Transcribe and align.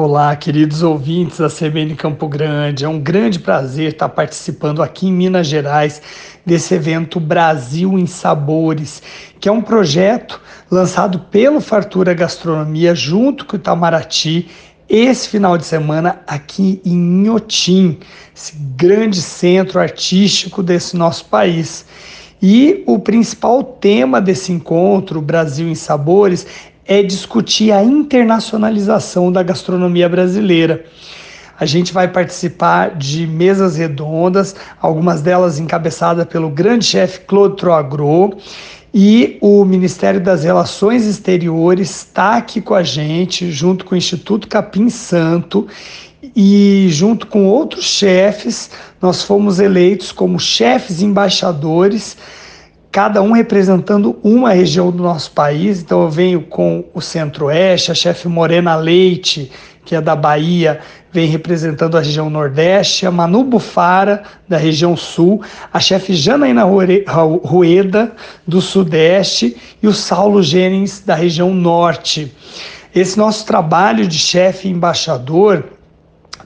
Olá, 0.00 0.36
queridos 0.36 0.84
ouvintes 0.84 1.40
da 1.40 1.48
CBN 1.48 1.96
Campo 1.96 2.28
Grande. 2.28 2.84
É 2.84 2.88
um 2.88 3.00
grande 3.00 3.40
prazer 3.40 3.94
estar 3.94 4.08
participando 4.08 4.80
aqui 4.80 5.08
em 5.08 5.12
Minas 5.12 5.48
Gerais 5.48 6.00
desse 6.46 6.72
evento 6.72 7.18
Brasil 7.18 7.98
em 7.98 8.06
Sabores, 8.06 9.02
que 9.40 9.48
é 9.48 9.52
um 9.52 9.60
projeto 9.60 10.40
lançado 10.70 11.18
pelo 11.18 11.60
Fartura 11.60 12.14
Gastronomia 12.14 12.94
junto 12.94 13.44
com 13.44 13.56
o 13.56 13.58
Itamaraty 13.58 14.48
esse 14.88 15.28
final 15.28 15.58
de 15.58 15.66
semana 15.66 16.20
aqui 16.28 16.80
em 16.84 17.24
Inhotim, 17.24 17.98
esse 18.32 18.52
grande 18.76 19.20
centro 19.20 19.80
artístico 19.80 20.62
desse 20.62 20.96
nosso 20.96 21.24
país. 21.24 21.84
E 22.40 22.84
o 22.86 23.00
principal 23.00 23.64
tema 23.64 24.20
desse 24.20 24.52
encontro, 24.52 25.20
Brasil 25.20 25.68
em 25.68 25.74
Sabores, 25.74 26.46
é 26.88 27.02
discutir 27.02 27.70
a 27.70 27.84
internacionalização 27.84 29.30
da 29.30 29.42
gastronomia 29.42 30.08
brasileira. 30.08 30.86
A 31.60 31.66
gente 31.66 31.92
vai 31.92 32.08
participar 32.08 32.96
de 32.96 33.26
mesas 33.26 33.76
redondas, 33.76 34.56
algumas 34.80 35.20
delas 35.20 35.58
encabeçadas 35.58 36.24
pelo 36.24 36.48
grande 36.48 36.86
chefe 36.86 37.20
Claude 37.20 37.56
Troagro, 37.56 38.38
e 38.94 39.36
o 39.42 39.66
Ministério 39.66 40.18
das 40.18 40.44
Relações 40.44 41.04
Exteriores 41.04 41.90
está 41.90 42.36
aqui 42.36 42.58
com 42.58 42.74
a 42.74 42.82
gente, 42.82 43.50
junto 43.50 43.84
com 43.84 43.94
o 43.94 43.98
Instituto 43.98 44.48
Capim 44.48 44.88
Santo, 44.88 45.68
e 46.34 46.86
junto 46.90 47.26
com 47.26 47.44
outros 47.46 47.84
chefes, 47.84 48.70
nós 49.00 49.22
fomos 49.22 49.60
eleitos 49.60 50.10
como 50.10 50.40
chefes 50.40 51.02
embaixadores 51.02 52.16
cada 52.90 53.22
um 53.22 53.32
representando 53.32 54.18
uma 54.22 54.52
região 54.52 54.90
do 54.90 55.02
nosso 55.02 55.30
país. 55.32 55.82
Então 55.82 56.02
eu 56.02 56.10
venho 56.10 56.42
com 56.42 56.84
o 56.94 57.00
Centro-Oeste, 57.00 57.92
a 57.92 57.94
chefe 57.94 58.28
Morena 58.28 58.74
Leite, 58.76 59.50
que 59.84 59.94
é 59.94 60.00
da 60.00 60.14
Bahia, 60.14 60.80
vem 61.10 61.26
representando 61.26 61.96
a 61.96 62.00
região 62.00 62.28
Nordeste, 62.28 63.06
a 63.06 63.10
Manu 63.10 63.42
Bufara, 63.42 64.22
da 64.46 64.58
região 64.58 64.94
Sul, 64.96 65.42
a 65.72 65.80
chefe 65.80 66.12
Janaína 66.12 66.64
Rueda, 66.64 68.12
do 68.46 68.60
Sudeste, 68.60 69.56
e 69.82 69.86
o 69.86 69.94
Saulo 69.94 70.42
Gênens, 70.42 71.00
da 71.00 71.14
região 71.14 71.54
Norte. 71.54 72.30
Esse 72.94 73.16
nosso 73.16 73.46
trabalho 73.46 74.06
de 74.06 74.18
chefe 74.18 74.68
embaixador 74.68 75.64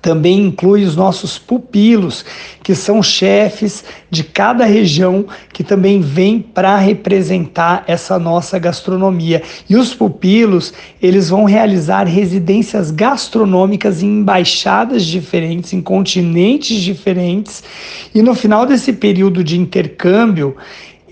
também 0.00 0.40
inclui 0.46 0.84
os 0.84 0.96
nossos 0.96 1.38
pupilos, 1.38 2.24
que 2.62 2.74
são 2.74 3.02
chefes 3.02 3.84
de 4.10 4.24
cada 4.24 4.64
região 4.64 5.26
que 5.52 5.62
também 5.62 6.00
vêm 6.00 6.40
para 6.40 6.76
representar 6.76 7.84
essa 7.86 8.18
nossa 8.18 8.58
gastronomia. 8.58 9.42
E 9.68 9.76
os 9.76 9.94
pupilos, 9.94 10.72
eles 11.02 11.28
vão 11.28 11.44
realizar 11.44 12.04
residências 12.04 12.90
gastronômicas 12.90 14.02
em 14.02 14.20
embaixadas 14.20 15.04
diferentes, 15.04 15.72
em 15.72 15.80
continentes 15.80 16.80
diferentes. 16.80 17.62
E 18.14 18.22
no 18.22 18.34
final 18.34 18.66
desse 18.66 18.92
período 18.92 19.42
de 19.42 19.58
intercâmbio, 19.58 20.56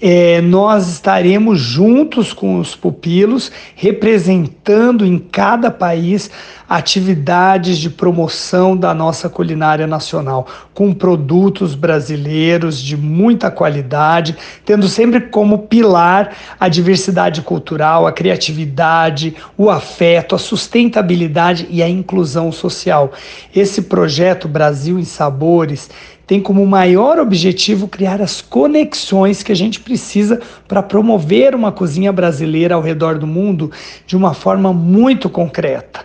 é, 0.00 0.40
nós 0.40 0.88
estaremos 0.88 1.58
juntos 1.58 2.32
com 2.32 2.58
os 2.58 2.74
pupilos, 2.74 3.50
representando 3.74 5.04
em 5.04 5.18
cada 5.18 5.70
país 5.70 6.30
atividades 6.68 7.78
de 7.78 7.88
promoção 7.88 8.76
da 8.76 8.92
nossa 8.92 9.28
culinária 9.28 9.86
nacional, 9.86 10.46
com 10.74 10.92
produtos 10.92 11.74
brasileiros 11.74 12.78
de 12.80 12.96
muita 12.96 13.50
qualidade, 13.50 14.36
tendo 14.64 14.86
sempre 14.86 15.22
como 15.22 15.60
pilar 15.60 16.36
a 16.60 16.68
diversidade 16.68 17.40
cultural, 17.42 18.06
a 18.06 18.12
criatividade, 18.12 19.34
o 19.56 19.70
afeto, 19.70 20.34
a 20.34 20.38
sustentabilidade 20.38 21.66
e 21.70 21.82
a 21.82 21.88
inclusão 21.88 22.52
social. 22.52 23.12
Esse 23.54 23.82
projeto 23.82 24.46
Brasil 24.46 24.98
em 24.98 25.04
Sabores 25.04 25.88
tem 26.28 26.42
como 26.42 26.66
maior 26.66 27.18
objetivo 27.18 27.88
criar 27.88 28.20
as 28.20 28.42
conexões 28.42 29.42
que 29.42 29.50
a 29.50 29.54
gente 29.54 29.80
precisa 29.80 30.38
para 30.68 30.82
promover 30.82 31.54
uma 31.54 31.72
cozinha 31.72 32.12
brasileira 32.12 32.74
ao 32.74 32.82
redor 32.82 33.18
do 33.18 33.26
mundo 33.26 33.72
de 34.06 34.14
uma 34.14 34.34
forma 34.34 34.70
muito 34.70 35.30
concreta. 35.30 36.00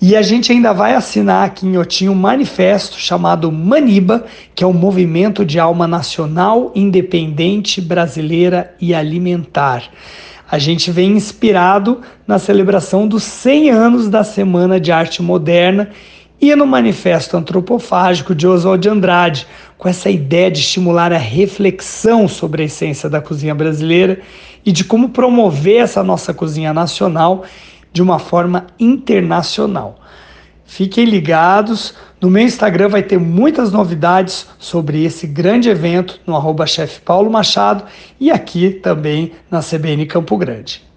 E 0.00 0.16
a 0.16 0.22
gente 0.22 0.50
ainda 0.50 0.72
vai 0.72 0.94
assinar 0.94 1.44
aqui 1.44 1.66
em 1.66 1.76
Otim 1.76 2.08
um 2.08 2.14
manifesto 2.14 2.98
chamado 2.98 3.52
Maniba, 3.52 4.24
que 4.54 4.64
é 4.64 4.66
o 4.66 4.70
um 4.70 4.72
movimento 4.72 5.44
de 5.44 5.60
alma 5.60 5.86
nacional, 5.86 6.72
independente, 6.74 7.78
brasileira 7.78 8.74
e 8.80 8.94
alimentar. 8.94 9.82
A 10.50 10.58
gente 10.58 10.90
vem 10.90 11.10
inspirado 11.10 12.00
na 12.26 12.38
celebração 12.38 13.06
dos 13.06 13.22
100 13.22 13.68
anos 13.68 14.08
da 14.08 14.24
Semana 14.24 14.80
de 14.80 14.90
Arte 14.90 15.22
Moderna 15.22 15.90
e 16.40 16.54
no 16.54 16.66
Manifesto 16.66 17.36
Antropofágico 17.36 18.34
de 18.34 18.46
Oswald 18.46 18.82
de 18.82 18.88
Andrade, 18.88 19.46
com 19.76 19.88
essa 19.88 20.08
ideia 20.08 20.50
de 20.50 20.60
estimular 20.60 21.12
a 21.12 21.18
reflexão 21.18 22.28
sobre 22.28 22.62
a 22.62 22.66
essência 22.66 23.08
da 23.08 23.20
cozinha 23.20 23.54
brasileira 23.54 24.20
e 24.64 24.72
de 24.72 24.84
como 24.84 25.10
promover 25.10 25.82
essa 25.82 26.02
nossa 26.02 26.32
cozinha 26.32 26.72
nacional 26.72 27.44
de 27.92 28.02
uma 28.02 28.18
forma 28.18 28.66
internacional. 28.78 30.00
Fiquem 30.64 31.06
ligados, 31.06 31.94
no 32.20 32.28
meu 32.30 32.42
Instagram 32.42 32.88
vai 32.88 33.02
ter 33.02 33.18
muitas 33.18 33.72
novidades 33.72 34.46
sobre 34.58 35.02
esse 35.02 35.26
grande 35.26 35.68
evento 35.68 36.20
no 36.26 36.36
arroba 36.36 36.66
Machado 37.30 37.84
e 38.20 38.30
aqui 38.30 38.70
também 38.70 39.32
na 39.50 39.60
CBN 39.60 40.04
Campo 40.06 40.36
Grande. 40.36 40.87